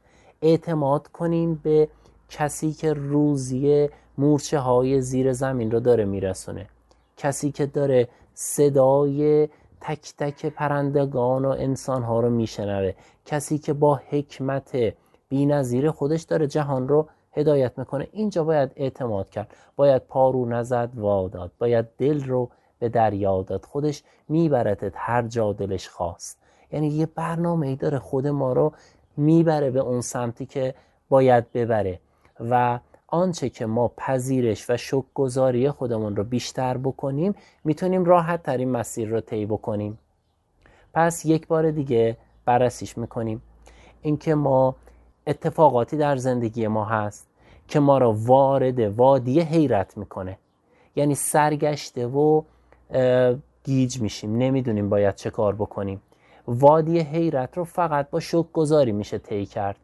اعتماد 0.43 1.09
کنیم 1.09 1.61
به 1.63 1.89
کسی 2.29 2.73
که 2.73 2.93
روزی 2.93 3.89
مورچه 4.19 4.59
های 4.59 5.01
زیر 5.01 5.33
زمین 5.33 5.71
رو 5.71 5.81
داره 5.81 6.05
میرسونه. 6.05 6.67
کسی 7.17 7.53
که 7.53 7.67
داره 7.67 8.09
صدای 8.35 9.49
تک 9.81 10.13
تک 10.19 10.47
پرندگان 10.47 11.45
و 11.45 11.49
انسان 11.49 12.03
ها 12.03 12.21
رو 12.21 12.31
میشنوه. 12.31 12.93
کسی 13.25 13.59
که 13.59 13.73
با 13.73 14.01
حکمت 14.11 14.95
بی 15.29 15.47
نظیر 15.47 15.91
خودش 15.91 16.23
داره 16.23 16.47
جهان 16.47 16.89
رو 16.89 17.09
هدایت 17.33 17.79
می‌کنه. 17.79 18.09
اینجا 18.13 18.45
باید 18.45 18.73
اعتماد 18.77 19.31
کرد. 19.31 19.55
باید 19.77 20.03
پارو 20.03 20.47
نزد 20.47 20.91
واداد. 20.95 21.53
باید 21.59 21.87
دل 21.99 22.25
رو 22.25 22.51
به 22.79 22.89
دریا 22.89 23.43
داد. 23.43 23.65
خودش 23.65 24.03
میبرتت 24.29 24.93
هر 24.95 25.23
جا 25.23 25.53
دلش 25.53 25.89
خواست. 25.89 26.39
یعنی 26.73 26.89
یه 26.89 27.07
برنامه 27.07 27.67
ای 27.67 27.77
داره 27.77 27.99
خود 27.99 28.27
ما 28.27 28.53
رو 28.53 28.73
می‌بره 29.17 29.71
به 29.71 29.81
اون 29.81 30.01
سمتی 30.01 30.47
که 30.47 30.75
باید 31.09 31.53
ببره. 31.53 32.01
و 32.41 32.79
آنچه 33.07 33.49
که 33.49 33.67
ما 33.67 33.93
پذیرش 33.97 34.71
و 34.71 34.77
شک 34.77 35.05
گذاری 35.15 35.71
خودمون 35.71 36.17
رو 36.17 36.25
بیشتر 36.25 36.77
بکنیم 36.77 37.35
می‌تونیم 37.65 38.05
راحت 38.05 38.43
ترین 38.43 38.71
مسیر 38.71 39.09
رو 39.09 39.21
طی 39.21 39.47
بکنیم. 39.47 39.99
پس 40.95 41.25
یک 41.25 41.47
بار 41.47 41.71
دیگه 41.71 42.17
بررسیش 42.45 42.99
می‌کنیم. 42.99 43.43
اینکه 44.03 44.35
ما 44.35 44.77
اتفاقاتی 45.27 45.97
در 45.97 46.17
زندگی 46.17 46.67
ما 46.67 46.85
هست 46.85 47.29
که 47.69 47.81
ما 47.81 47.99
را 47.99 48.13
وارد 48.13 48.81
وادی 48.81 49.41
حیرت 49.41 49.97
می‌کنه. 49.97 50.39
یعنی 50.97 51.15
سرگشته 51.15 52.07
و 52.07 52.43
گیج 53.65 54.01
میشیم. 54.01 54.37
نمی‌دونیم 54.37 54.89
باید 54.89 55.15
چه 55.15 55.31
کار 55.31 55.55
بکنیم. 55.55 56.03
وادی 56.47 57.01
حیرت 57.01 57.57
رو 57.57 57.65
فقط 57.65 58.11
با 58.11 58.21
شک 58.21 58.53
گذاری 58.53 58.93
میشه 58.93 59.19
طی 59.19 59.47
کرد. 59.47 59.77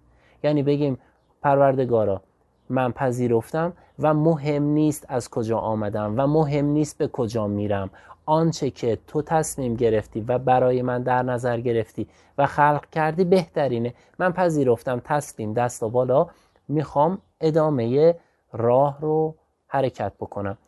یعنی 0.45 0.63
بگیم 0.63 0.99
پروردگارا 1.43 2.23
من 2.73 2.93
پذیرفتم 2.93 3.73
و 3.99 4.15
مهم 4.15 4.63
نیست 4.63 5.07
از 5.09 5.31
کجا 5.31 5.59
آمدم 5.59 6.15
و 6.17 6.27
مهم 6.27 6.65
نیست 6.65 6.99
به 6.99 7.09
کجا 7.09 7.47
میرم. 7.47 7.91
آنچه 8.27 8.71
که 8.71 8.99
تو 9.07 9.23
تصمیم 9.23 9.75
گرفتی 9.75 10.21
و 10.21 10.39
برای 10.39 10.83
من 10.83 11.03
در 11.03 11.23
نظر 11.23 11.61
گرفتی 11.61 12.09
و 12.39 12.47
خلق 12.47 12.87
کردی 12.93 13.25
بهترینه. 13.25 13.95
من 14.19 14.33
پذیرفتم 14.33 15.01
تسلیم 15.05 15.53
دست 15.53 15.83
و 15.83 15.89
بالا. 15.89 16.27
می‌خوام 16.69 17.19
ادامه 17.41 18.15
راه 18.53 18.99
رو 19.01 19.35
حرکت 19.67 20.13
بکنم. 20.21 20.59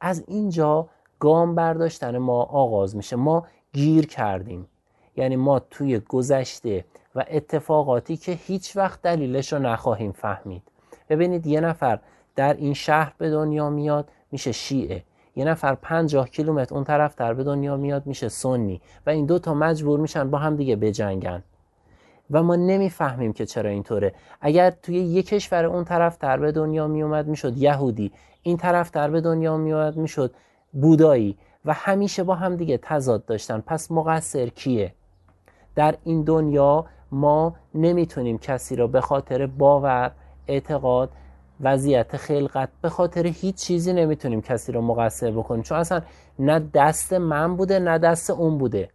از 0.00 0.24
اینجا 0.28 0.86
گام 1.18 1.54
برداشتن 1.54 2.18
ما 2.18 2.42
آغاز 2.42 2.96
میشه. 2.96 3.16
ما 3.16 3.46
گیر 3.72 4.06
کردیم. 4.06 4.68
یعنی 5.16 5.36
ما 5.36 5.58
توی 5.58 5.98
گذشته 5.98 6.84
و 7.14 7.24
اتفاقاتی 7.30 8.16
که 8.16 8.32
هیچ 8.32 8.76
وقت 8.76 9.02
دلیلش 9.02 9.52
رو 9.52 9.58
نخواهیم 9.58 10.12
فهمید. 10.12 10.62
ببینید 11.08 11.46
یه 11.46 11.60
نفر 11.60 11.98
در 12.36 12.54
این 12.54 12.74
شهر 12.74 13.12
به 13.18 13.30
دنیا 13.30 13.70
میاد 13.70 14.08
میشه 14.32 14.52
شیعه. 14.52 15.04
یه 15.36 15.44
نفر 15.44 15.74
پنجاه 15.74 16.28
کیلومتر 16.28 16.74
اون 16.74 16.84
طرف 16.84 17.14
تر 17.14 17.34
به 17.34 17.44
دنیا 17.44 17.76
میاد 17.76 18.06
میشه 18.06 18.28
سنی. 18.28 18.80
و 19.06 19.10
این 19.10 19.26
دو 19.26 19.38
تا 19.38 19.54
مجبور 19.54 20.00
میشن 20.00 20.30
با 20.30 20.38
هم 20.38 20.56
دیگه 20.56 20.76
بجنگن. 20.76 21.42
و 22.30 22.42
ما 22.42 22.56
نمی‌فهمیم 22.56 23.32
که 23.32 23.46
چرا 23.46 23.70
اینطوره. 23.70 24.14
اگر 24.40 24.70
توی 24.70 24.96
یک 24.96 25.26
کشور 25.26 25.64
اون 25.64 25.84
طرف 25.84 26.16
تر 26.16 26.36
به 26.36 26.52
دنیا 26.52 26.86
میومد 26.86 27.26
می‌شد 27.26 27.56
یهودی. 27.56 28.12
این 28.42 28.56
طرف 28.56 28.90
تر 28.90 29.10
به 29.10 29.20
دنیا 29.20 29.56
میومد 29.56 29.96
می‌شد 29.96 30.34
بودایی. 30.72 31.38
و 31.64 31.72
همیشه 31.72 32.24
با 32.24 32.34
هم 32.34 32.56
دیگه 32.56 32.78
تضاد 32.78 33.24
داشتن. 33.24 33.60
پس 33.60 33.90
مقصر 33.90 34.46
کیه؟ 34.46 34.94
در 35.74 35.94
این 36.04 36.22
دنیا 36.22 36.86
ما 37.12 37.54
نمی‌تونیم 37.74 38.38
کسی 38.38 38.76
را 38.76 38.86
به 38.86 39.00
خاطر 39.00 39.46
باور 39.46 40.12
اعتقاد 40.48 41.10
وضعیت 41.60 42.16
خلقت 42.16 42.68
به 42.82 42.88
خاطر 42.88 43.26
هیچ 43.26 43.54
چیزی 43.54 43.92
نمی‌تونیم 43.92 44.40
کسی 44.42 44.72
رو 44.72 44.80
مقصر 44.82 45.30
بکنیم. 45.30 45.62
چون 45.62 45.78
اصلا 45.78 46.02
نه 46.38 46.58
دست 46.74 47.12
من 47.12 47.56
بوده 47.56 47.78
نه 47.78 47.98
دست 47.98 48.30
اون 48.30 48.58
بوده. 48.58 48.88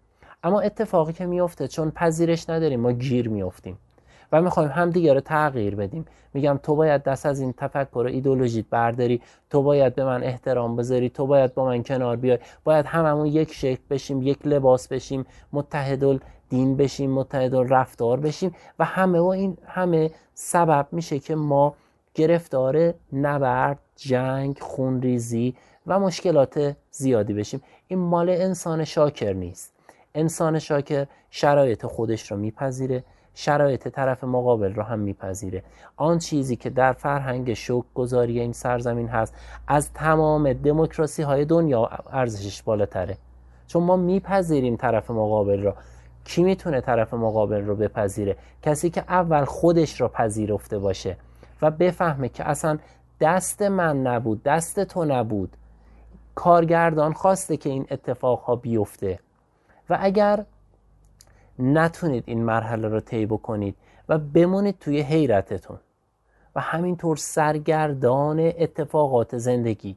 اما 0.44 0.60
اتفاقی 0.62 1.14
که 1.14 1.26
میفته 1.26 1.68
چون 1.68 1.92
پذیرش 1.92 2.50
نداریم 2.50 2.80
ما 2.80 2.92
گیر 2.92 3.30
میفتیم 3.30 3.78
و 4.32 4.42
می‌خوایم 4.42 4.70
هم 4.70 4.90
دیگه 4.90 5.14
رو 5.14 5.20
تغییر 5.20 5.76
بدیم. 5.76 6.06
میگم 6.34 6.60
تو 6.64 6.76
باید 6.76 7.04
دست 7.04 7.26
از 7.26 7.40
این 7.40 7.54
تفکر 7.58 7.98
و 7.98 8.08
ایدولوژیت 8.08 8.66
برداری. 8.70 9.22
تو 9.50 9.64
باید 9.64 9.96
به 9.96 10.06
من 10.06 10.24
احترام 10.24 10.76
بذاری. 10.76 11.10
تو 11.10 11.28
باید 11.28 11.54
با 11.54 11.66
من 11.66 11.84
کنار 11.84 12.16
بیای. 12.16 12.40
باید 12.64 12.86
هممون 12.86 13.26
یک 13.26 13.54
شکل 13.54 13.82
بشیم 13.90 14.22
یک 14.22 14.48
لباس 14.48 14.88
بشیم 14.88 15.26
متحد 15.54 16.22
دین 16.50 16.78
بشیم 16.78 17.12
متحد 17.12 17.56
رفتار 17.56 18.20
بشیم 18.20 18.56
و 18.80 18.86
همه 18.86 19.20
و 19.20 19.26
این 19.26 19.58
همه 19.66 20.12
سبب 20.34 20.88
میشه 20.92 21.20
که 21.20 21.36
ما 21.36 21.76
گرفتار 22.14 22.94
نبرد 23.14 23.80
جنگ 23.96 24.58
خونریزی 24.60 25.56
و 25.88 26.00
مشکلات 26.00 26.76
زیادی 26.92 27.34
بشیم. 27.34 27.62
این 27.88 28.00
مال 28.00 28.30
انسان 28.30 28.84
شاکر 28.84 29.34
نیست. 29.34 29.74
انسان 30.16 30.60
شاکر 30.60 31.06
شرایط 31.30 31.86
خودش 31.86 32.32
رو 32.32 32.38
میپذیره. 32.38 33.04
شرایط 33.36 33.88
طرف 33.88 34.24
مقابل 34.24 34.74
رو 34.74 34.84
هم 34.84 35.00
میپذیره. 35.00 35.64
آن 35.98 36.20
چیزی 36.20 36.56
که 36.56 36.70
در 36.70 36.94
فرهنگ 36.94 37.54
شوک 37.54 37.86
گذاری 37.94 38.40
این 38.40 38.54
سرزمین 38.54 39.08
هست 39.08 39.36
از 39.68 39.94
تمام 39.94 40.54
دموکراسی 40.54 41.24
های 41.24 41.46
دنیا 41.46 41.86
ارزشش 42.12 42.64
بالاتره. 42.64 43.18
چون 43.68 43.84
ما 43.84 43.96
میپذیریم 43.96 44.76
طرف 44.76 45.12
مقابل 45.12 45.64
رو. 45.64 45.74
کی 46.26 46.44
می‌تونه 46.44 46.82
طرف 46.82 47.14
مقابل 47.14 47.66
رو 47.66 47.76
بپذیره؟ 47.76 48.36
کسی 48.62 48.90
که 48.90 49.04
اول 49.08 49.46
خودش 49.46 50.02
رو 50.02 50.08
پذیرفته 50.08 50.80
باشه 50.80 51.18
و 51.62 51.72
بفهمه 51.72 52.30
که 52.30 52.50
اصلا 52.50 52.78
دست 53.22 53.62
من 53.62 54.02
نبود 54.02 54.44
دست 54.44 54.80
تو 54.84 55.06
نبود. 55.06 55.58
کارگردان 56.36 57.14
خواسته 57.14 57.58
که 57.58 57.70
این 57.70 57.86
اتفاق 57.92 58.40
ها 58.40 58.56
بیفته. 58.56 59.20
و 59.90 59.98
اگر 60.02 60.46
نتونید 61.60 62.24
این 62.28 62.44
مرحله 62.44 62.88
رو 62.88 63.00
طی 63.00 63.26
بکنید 63.26 63.76
و 64.10 64.18
بمونید 64.18 64.80
توی 64.80 65.02
حیرتتون. 65.02 65.80
و 66.56 66.62
همینطور 66.62 67.18
سرگردان 67.18 68.40
اتفاقات 68.40 69.38
زندگی. 69.38 69.96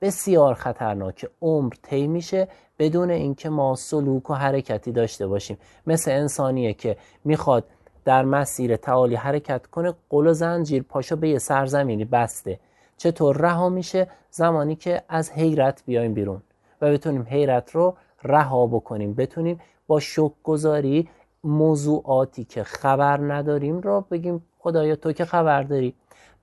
بسیار 0.00 0.54
خطرناک 0.54 1.28
عمر 1.42 1.72
طی 1.82 2.06
میشه 2.06 2.48
بدون 2.78 3.10
اینکه 3.10 3.48
ما 3.48 3.74
سلوک 3.74 4.30
و 4.30 4.34
حرکتی 4.34 4.92
داشته 4.92 5.26
باشیم. 5.26 5.58
مثل 5.86 6.10
انسانیه 6.10 6.74
که 6.74 6.96
می‌خواد 7.24 7.64
در 8.04 8.24
مسیر 8.24 8.76
تعالی 8.76 9.14
حرکت 9.14 9.66
کنه 9.66 9.94
قل 10.10 10.26
و 10.26 10.32
زنجیر 10.32 10.82
پاشو 10.82 11.16
به 11.16 11.28
یه 11.28 11.38
سرزمینی 11.38 12.04
بسته. 12.04 12.60
چطور 12.96 13.36
رها 13.36 13.68
میشه؟ 13.68 14.08
زمانی 14.30 14.76
که 14.76 15.02
از 15.08 15.30
حیرت 15.30 15.82
بیایم 15.86 16.14
بیرون 16.14 16.42
و 16.80 16.92
بتونیم 16.92 17.26
حیرت 17.30 17.70
رو 17.70 17.96
رها 18.22 18.66
بکنیم 18.66 19.14
بتونیم 19.14 19.60
با 19.86 20.00
شک 20.00 20.32
گذاری 20.42 21.08
موضوعاتی 21.44 22.44
که 22.44 22.62
خبر 22.64 23.32
نداریم 23.32 23.80
رو 23.80 24.04
بگیم 24.10 24.44
خدایا 24.58 24.96
تو 24.96 25.12
که 25.12 25.24
خبر 25.24 25.62
داری. 25.62 25.94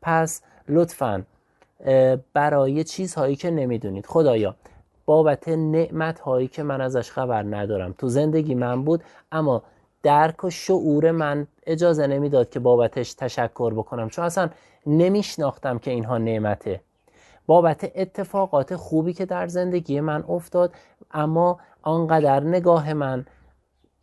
پس 0.01 0.41
لطفا 0.69 1.23
برای 2.33 2.83
چیزهایی 2.83 3.35
که 3.35 3.51
نمی‌دونید. 3.51 4.05
خدایا 4.05 4.55
بابت 5.05 5.47
نعمت 5.47 6.19
هایی 6.19 6.47
که 6.47 6.63
من 6.63 6.81
ازش 6.81 7.11
خبر 7.11 7.43
ندارم. 7.43 7.93
تو 7.97 8.07
زندگی 8.07 8.55
من 8.55 8.83
بود 8.83 9.03
اما 9.31 9.63
درک 10.03 10.43
و 10.43 10.49
شعور 10.49 11.11
من 11.11 11.47
اجازه 11.65 12.07
نمی‌داد 12.07 12.49
که 12.49 12.59
بابتش 12.59 13.13
تشکر 13.13 13.73
بکنم. 13.73 14.09
چون 14.09 14.25
اصلا 14.25 14.49
نمیشناختم 14.85 15.77
که 15.79 15.91
اینها 15.91 16.17
نعمته. 16.17 16.81
بابت 17.45 17.91
اتفاقات 17.95 18.75
خوبی 18.75 19.13
که 19.13 19.25
در 19.25 19.47
زندگی 19.47 19.99
من 19.99 20.23
افتاد 20.29 20.73
اما 21.11 21.59
آنقدر 21.81 22.39
نگاه 22.39 22.93
من 22.93 23.25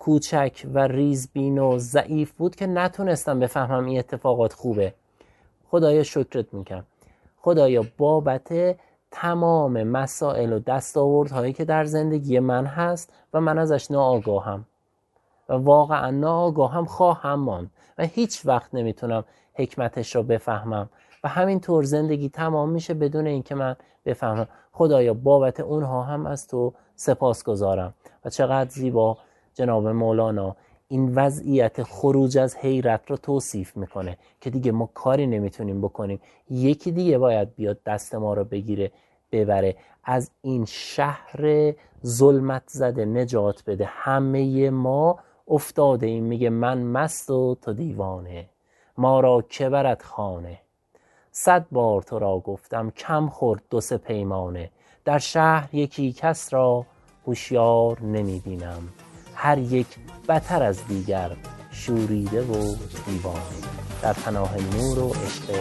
کوچک 0.01 0.67
و 0.75 0.79
ریزبین 0.79 1.59
و 1.59 1.79
ضعیف 1.79 2.33
بود 2.33 2.57
که 2.57 2.67
نتونستم 2.67 3.41
بفهمم 3.41 3.85
این 3.85 3.99
اتفاقات 3.99 4.53
خوبه. 4.53 4.95
خدایا 5.71 6.03
شکرت 6.03 6.55
می‌کنم. 6.55 6.85
خدایا 7.37 7.85
بابت 7.99 8.77
تمام 9.11 9.83
مسائل 9.83 10.53
و 10.53 10.59
دستاوردهایی 10.59 11.53
که 11.53 11.65
در 11.65 11.85
زندگی 11.85 12.39
من 12.39 12.67
هست 12.67 13.13
و 13.35 13.41
من 13.41 13.59
ازش 13.59 13.91
ناآگاهم. 13.91 14.65
و 15.49 15.53
واقعا 15.55 16.11
ناآگاهم 16.11 16.85
خواهم 16.85 17.39
ماند 17.39 17.71
و 17.99 18.05
هیچ 18.05 18.47
وقت 18.47 18.75
نمی‌تونم 18.75 19.25
حکمتش 19.55 20.17
رو 20.17 20.23
بفهمم. 20.23 20.91
و 21.25 21.29
همینطور 21.29 21.85
زندگی 21.85 22.29
تمام 22.29 22.71
میشه 22.71 22.95
بدون 22.95 23.27
اینکه 23.27 23.55
من 23.55 23.77
بفهمم. 24.05 24.49
خدایا 24.73 25.15
بابت 25.15 25.61
اونها 25.61 26.03
هم 26.03 26.27
از 26.27 26.49
تو 26.49 26.73
سپاس 26.97 27.45
گذارم 27.45 27.95
و 28.25 28.31
چقدر 28.31 28.71
زیبا 28.71 29.19
جناب 29.55 29.89
مولانا 29.89 30.57
این 30.89 31.15
وضعیت 31.15 31.83
خروج 31.83 32.39
از 32.39 32.57
حیرت 32.57 33.11
رو 33.11 33.17
توصیف 33.17 33.77
می‌کنه 33.77 34.19
که 34.41 34.51
دیگه 34.51 34.73
ما 34.73 34.91
کاری 34.95 35.27
نمی‌تونیم 35.27 35.81
بکنیم. 35.81 36.21
یکی 36.51 36.93
دیگه 36.93 37.19
باید 37.19 37.55
بیاد 37.55 37.83
دست 37.83 38.15
ما 38.15 38.35
رو 38.35 38.45
بگیره 38.45 38.93
ببره. 39.33 39.77
از 40.05 40.31
این 40.43 40.65
شهر 40.65 41.73
ظلمت 42.07 42.63
زده 42.67 43.05
نجات 43.05 43.63
بده. 43.67 43.85
همه 43.85 44.71
ما 44.71 45.19
افتاده 45.49 46.07
این 46.07 46.25
میگه 46.25 46.51
من 46.51 46.83
مست 46.83 47.31
و 47.31 47.57
تو 47.63 47.73
دیوانه. 47.73 48.49
ما 48.99 49.21
را 49.21 49.45
که 49.49 49.69
برد 49.69 50.03
خانه. 50.03 50.59
صد 51.33 51.67
بار 51.73 52.03
تو 52.03 52.19
را 52.19 52.39
گفتم 52.39 52.91
کم 52.91 53.29
خورد 53.29 53.63
دو 53.71 53.81
سه 53.81 53.97
پیمانه. 53.97 54.71
در 55.05 55.19
شهر 55.19 55.75
یکی 55.75 56.13
کس 56.13 56.53
را 56.53 56.87
هوشیار 57.27 58.03
نمی‌بینم. 58.03 58.89
هر 59.43 59.59
یک 59.59 59.87
بتر 60.29 60.63
از 60.63 60.79
دیگر 60.89 61.31
شوریده 61.73 62.43
و 62.43 62.75
دیوانه 63.07 63.41
در 64.03 64.13
پناه 64.13 64.51
نور 64.77 64.99
و 64.99 65.09
عشق 65.09 65.55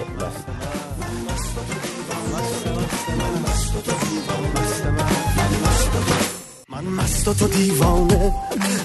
من 6.69 6.83
مست 6.83 7.39
تو 7.39 7.47
دیوانه 7.47 8.33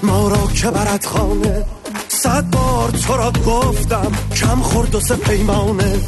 ما 0.03 0.27
را 0.27 0.47
که 0.47 0.71
برد 0.71 1.05
خانه. 1.05 1.65
صد 2.07 2.49
بار 2.51 2.89
تو 2.89 3.17
را 3.17 3.31
گفتم 3.31 4.11
کم 4.35 4.61
خورد 4.61 4.95
و 4.95 4.99
سه 4.99 5.15
پیمانه. 5.15 5.99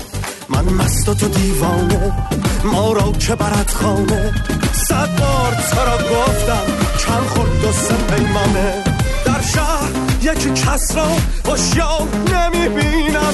من 0.49 0.65
مست 0.65 1.05
تو 1.05 1.27
دیوانه 1.27 2.13
ما 2.63 2.93
را 2.93 3.11
که 3.11 3.35
برد 3.35 3.69
خانه. 3.69 4.33
صد 4.73 5.19
بار 5.19 5.53
تو 5.71 5.79
را 5.79 5.97
گفتم 5.97 6.86
کم 6.97 7.27
خورد 7.27 7.63
و 7.63 7.71
سه 7.71 7.95
پیمانه. 7.95 8.83
در 9.25 9.41
شهر 9.53 9.89
یکی 10.21 10.49
کس 10.49 10.95
را 10.95 11.07
خوشیار 11.45 12.07
نمی 12.33 12.69
بینم 12.69 13.33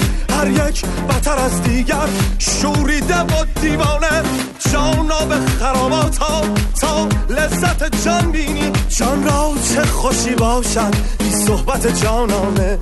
تر 1.24 1.38
از 1.40 1.64
دیگر 1.64 2.08
شوریده 2.40 3.20
و 3.20 3.46
دیوانه. 3.62 4.24
جانا 4.72 5.26
به 5.26 5.36
خراباتا 5.60 6.42
تا 6.82 7.08
لذت 7.30 8.06
جان 8.06 8.32
بینی. 8.32 8.72
جان 8.90 9.24
را 9.24 9.54
چه 9.74 9.82
خوشی 9.82 10.36
باشد 10.36 10.96
بی 11.20 11.32
صحبت 11.32 12.04
جانانه. 12.04 12.78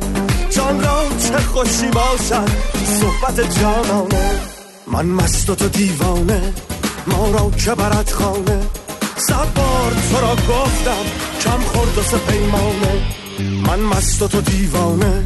جان 0.49 0.83
را 0.83 1.03
چه 1.27 1.37
خوشی 1.37 1.87
باشد 1.87 2.49
بی 2.73 2.85
صحبت 2.85 3.59
جانانه. 3.59 4.31
من 4.87 5.05
مست 5.05 5.49
و 5.49 5.55
تو 5.55 5.67
دیوانه. 5.67 6.53
ما 7.07 7.31
را 7.31 7.51
که 7.57 7.75
برد 7.75 8.09
خانه. 8.09 8.61
صد 9.27 9.53
بار 9.53 9.91
تو 10.11 10.21
را 10.21 10.35
گفتم 10.35 11.05
کم 11.41 11.59
خورد 11.59 11.97
و 11.97 12.17
پیمانه 12.31 13.01
من 13.67 13.79
مست 13.79 14.21
و 14.21 14.27
تو 14.27 14.41
دیوانه 14.41 15.25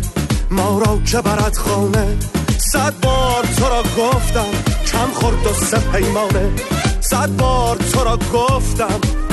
ما 0.52 0.80
را 0.80 1.00
که 1.06 1.22
برد 1.22 1.58
خانه. 1.58 2.18
صد 2.58 2.94
بار 3.02 3.46
تو 3.58 3.66
را 3.70 3.84
گفتم 3.84 4.52
کم 4.92 5.12
خورد 5.14 5.46
و 5.46 5.78
پیمانه 5.92 6.52
صد 7.02 7.36
بار 7.38 7.78
تو 7.78 8.04
را 8.04 8.18
گفتم 8.34 9.25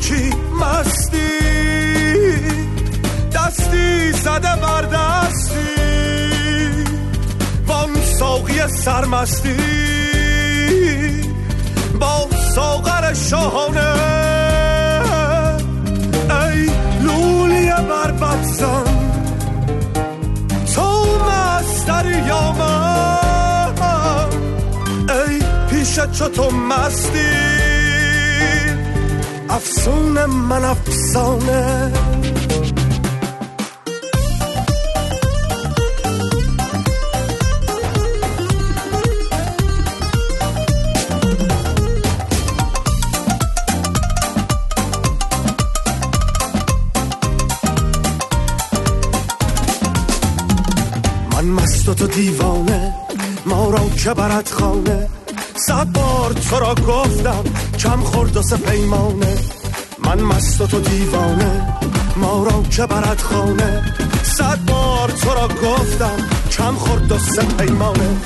یکی 0.00 0.30
مستی؟ 0.60 1.30
دستی 3.34 4.12
زده 4.12 4.56
بر 4.62 4.82
دستی. 4.82 5.58
وان 7.66 8.02
ساقی 8.18 8.68
سرمستی. 8.68 9.56
با 12.00 12.28
ساغر 12.54 13.14
شاهانه. 13.14 13.94
ای 16.30 16.70
لولی 17.02 17.70
بر 17.70 18.10
بدزن 18.10 18.84
تو 20.74 21.06
مستر 21.26 22.06
یا 22.26 22.52
من 22.52 23.74
ای 25.08 25.42
پیش 25.70 25.94
چطور 25.94 26.52
مستی. 26.52 27.69
افسون 29.50 30.24
من 30.26 30.64
افسانه. 30.64 31.92
من 51.32 51.44
مست 51.44 51.88
و 51.88 51.94
تو 51.94 52.06
دیوانه 52.06 52.94
ما 53.46 53.70
را 53.70 53.88
که 53.88 54.14
برد 54.14 54.48
خانه. 54.48 55.19
صد 55.66 55.92
بار 55.92 56.32
تو 56.32 56.58
را 56.58 56.74
گفتم 56.74 57.44
کم 57.78 58.00
خورد 58.00 58.36
و 58.36 58.42
پیمانه 58.42 59.38
من 60.04 60.20
مست 60.22 60.60
و 60.60 60.66
تو 60.66 60.80
دیوانه 60.80 61.74
ما 62.16 62.44
را 62.44 62.62
که 62.62 62.86
برد 62.86 63.20
خانه. 63.20 63.94
صد 64.22 64.58
بار 64.66 65.10
تو 65.10 65.30
را 65.34 65.48
گفتم 65.48 66.28
کم 66.50 66.74
خورد 66.74 67.12
و 67.12 67.18
پیمانه 67.58 68.16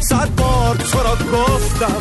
صد 0.00 0.34
بار 0.36 0.76
تو 0.76 0.98
را 0.98 1.16
گفتم. 1.32 1.96